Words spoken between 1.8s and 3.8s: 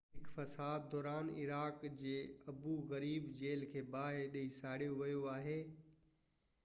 جي Abu Ghraib jail